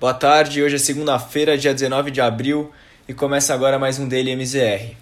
[0.00, 2.72] Boa tarde, hoje é segunda-feira, dia 19 de abril,
[3.06, 4.96] e começa agora mais um Daily MZR.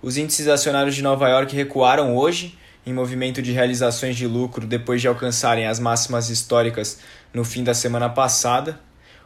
[0.00, 2.56] Os índices acionários de Nova York recuaram hoje,
[2.86, 6.98] em movimento de realizações de lucro depois de alcançarem as máximas históricas
[7.34, 8.80] no fim da semana passada.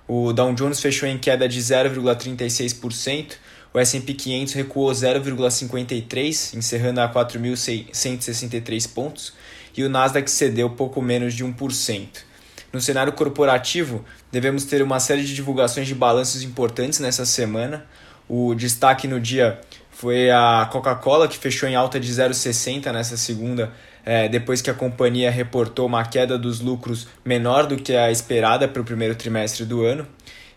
[0.08, 3.34] O Dow Jones fechou em queda de 0,36%,
[3.72, 9.34] o S&P 500 recuou 0,53%, encerrando a 4.163 pontos,
[9.76, 12.28] e o Nasdaq cedeu pouco menos de 1%.
[12.72, 17.84] No cenário corporativo, devemos ter uma série de divulgações de balanços importantes nessa semana.
[18.28, 19.60] O destaque no dia
[19.90, 23.72] foi a Coca-Cola, que fechou em alta de 0,60 nessa segunda,
[24.04, 28.68] é, depois que a companhia reportou uma queda dos lucros menor do que a esperada
[28.68, 30.06] para o primeiro trimestre do ano.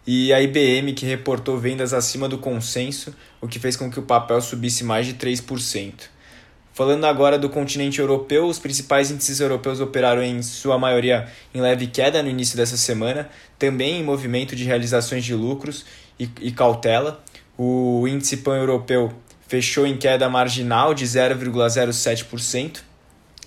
[0.05, 4.03] E a IBM, que reportou vendas acima do consenso, o que fez com que o
[4.03, 6.12] papel subisse mais de 3%.
[6.73, 11.85] Falando agora do continente europeu, os principais índices europeus operaram em sua maioria em leve
[11.85, 15.85] queda no início dessa semana, também em movimento de realizações de lucros
[16.19, 17.23] e, e cautela.
[17.55, 19.13] O índice pan-europeu
[19.47, 22.79] fechou em queda marginal de 0,07%.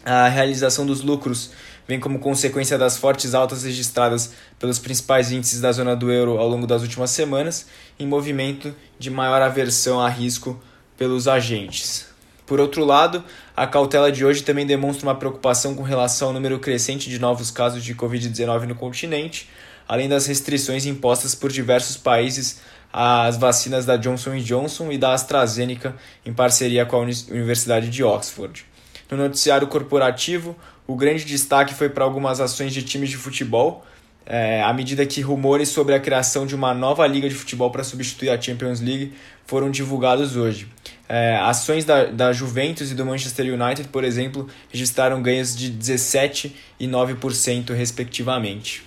[0.05, 1.51] A realização dos lucros
[1.89, 6.49] vem como consequência das fortes altas registradas pelos principais índices da zona do euro ao
[6.49, 7.67] longo das últimas semanas,
[7.99, 10.63] em movimento de maior aversão a risco
[10.97, 12.15] pelos agentes.
[12.47, 13.25] Por outro lado,
[13.57, 17.51] a cautela de hoje também demonstra uma preocupação com relação ao número crescente de novos
[17.51, 19.51] casos de Covid-19 no continente,
[19.89, 22.61] além das restrições impostas por diversos países
[22.93, 28.65] às vacinas da Johnson Johnson e da AstraZeneca em parceria com a Universidade de Oxford.
[29.11, 33.85] No noticiário corporativo, o grande destaque foi para algumas ações de times de futebol,
[34.27, 37.85] é, à medida que rumores sobre a criação de uma nova liga de futebol para
[37.85, 39.13] substituir a Champions League
[39.47, 40.69] foram divulgados hoje.
[41.09, 46.51] É, ações da, da Juventus e do Manchester United, por exemplo, registraram ganhos de 17%
[46.81, 48.83] e 9%, respectivamente.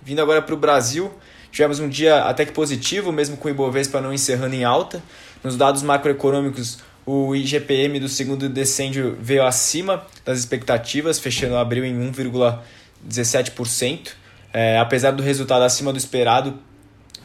[0.00, 1.10] Vindo agora para o Brasil,
[1.50, 5.02] tivemos um dia até que positivo, mesmo com o Ibovespa não encerrando em alta.
[5.42, 12.12] Nos dados macroeconômicos, o IGPM do segundo decêndio veio acima das expectativas, fechando abril em
[12.12, 14.10] 1,17%.
[14.52, 16.58] É, apesar do resultado acima do esperado,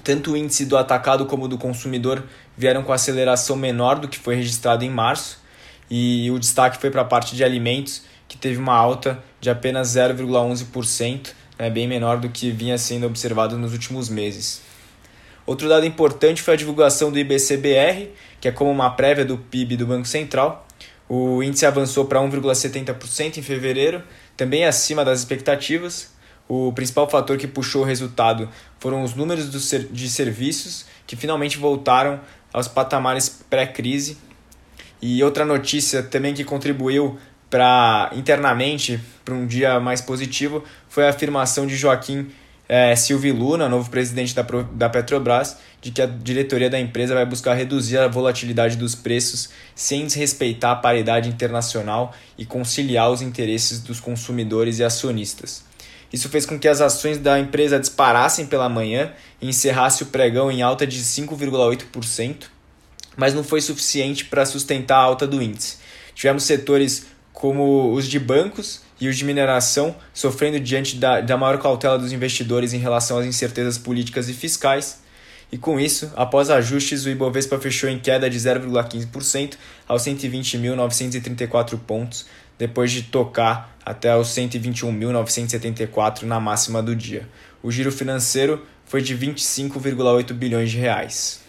[0.03, 2.23] tanto o índice do atacado como do consumidor
[2.57, 5.41] vieram com aceleração menor do que foi registrado em março,
[5.89, 9.89] e o destaque foi para a parte de alimentos, que teve uma alta de apenas
[9.89, 14.61] 0,11%, né, bem menor do que vinha sendo observado nos últimos meses.
[15.45, 19.75] Outro dado importante foi a divulgação do IBCBR, que é como uma prévia do PIB
[19.75, 20.65] do Banco Central.
[21.07, 24.01] O índice avançou para 1,70% em fevereiro,
[24.37, 26.12] também acima das expectativas,
[26.47, 28.49] o principal fator que puxou o resultado
[28.79, 32.19] foram os números de serviços, que finalmente voltaram
[32.51, 34.17] aos patamares pré-crise.
[35.01, 37.17] E outra notícia também que contribuiu
[37.49, 42.31] para internamente para um dia mais positivo foi a afirmação de Joaquim
[42.67, 47.25] é, Silvio Luna, novo presidente da, da Petrobras, de que a diretoria da empresa vai
[47.25, 53.79] buscar reduzir a volatilidade dos preços sem desrespeitar a paridade internacional e conciliar os interesses
[53.79, 55.65] dos consumidores e acionistas.
[56.13, 60.51] Isso fez com que as ações da empresa disparassem pela manhã e encerrasse o pregão
[60.51, 62.43] em alta de 5,8%,
[63.17, 65.77] mas não foi suficiente para sustentar a alta do índice.
[66.13, 71.57] Tivemos setores como os de bancos e os de mineração sofrendo diante da, da maior
[71.59, 75.01] cautela dos investidores em relação às incertezas políticas e fiscais.
[75.53, 79.53] E com isso, após ajustes, o Ibovespa fechou em queda de 0,15%
[79.87, 82.25] aos 120.934 pontos,
[82.57, 87.29] depois de tocar até os 121.974 na máxima do dia.
[87.61, 91.41] O giro financeiro foi de 25,8 bilhões de reais.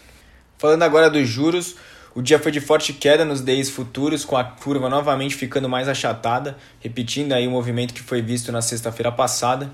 [0.55, 1.75] Falando agora dos juros,
[2.13, 5.89] o dia foi de forte queda nos DIs futuros, com a curva novamente ficando mais
[5.89, 9.71] achatada, repetindo aí o movimento que foi visto na sexta-feira passada.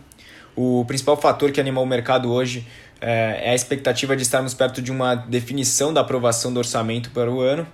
[0.55, 2.67] O principal fator que animou o mercado hoje
[2.99, 7.31] é, é a expectativa de estarmos perto de uma definição da aprovação do orçamento para
[7.31, 7.67] o ano,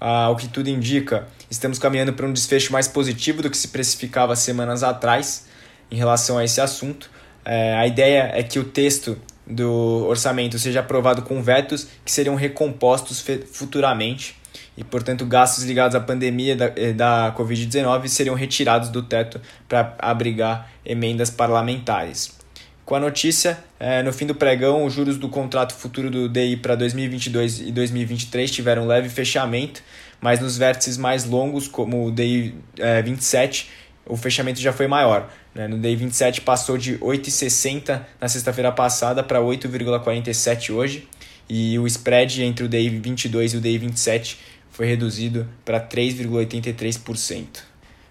[0.00, 4.34] ao que tudo indica, estamos caminhando para um desfecho mais positivo do que se precificava
[4.34, 5.46] semanas atrás
[5.90, 7.08] em relação a esse assunto.
[7.44, 9.16] É, a ideia é que o texto
[9.46, 14.41] do orçamento seja aprovado com vetos que seriam recompostos futuramente
[14.76, 19.94] e, portanto, gastos ligados à pandemia da, eh, da Covid-19 seriam retirados do teto para
[19.98, 22.40] abrigar emendas parlamentares.
[22.84, 26.56] Com a notícia, é, no fim do pregão, os juros do contrato futuro do DI
[26.56, 29.82] para 2022 e 2023 tiveram leve fechamento,
[30.20, 33.70] mas nos vértices mais longos, como o DI é, 27,
[34.04, 35.30] o fechamento já foi maior.
[35.54, 35.68] Né?
[35.68, 41.08] No DI 27 passou de 8,60 na sexta-feira passada para 8,47 hoje,
[41.48, 44.38] e o spread entre o DI 22 e o DI 27
[44.72, 47.60] foi reduzido para 3,83%.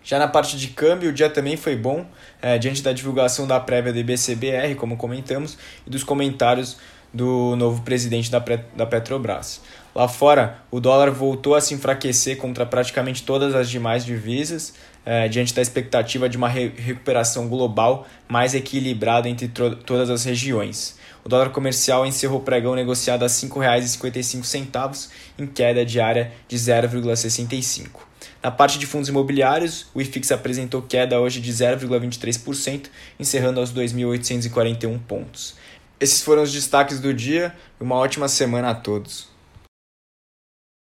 [0.04, 2.06] Já na parte de câmbio, o dia também foi bom,
[2.42, 6.78] é, diante da divulgação da prévia do IBCBR, como comentamos, e dos comentários
[7.14, 8.40] do novo presidente da,
[8.76, 9.62] da Petrobras.
[9.94, 14.74] Lá fora, o dólar voltou a se enfraquecer contra praticamente todas as demais divisas,
[15.06, 20.98] é, diante da expectativa de uma re recuperação global mais equilibrada entre todas as regiões.
[21.24, 28.12] O dólar comercial encerrou o pregão negociado a R$ 5,55, em queda diária de 0,65.
[28.42, 32.88] Na parte de fundos imobiliários, o IFIX apresentou queda hoje de 0,23%,
[33.20, 35.56] encerrando aos 2.841 pontos.
[36.02, 37.56] Esses foram os destaques do dia.
[37.80, 39.31] Uma ótima semana a todos.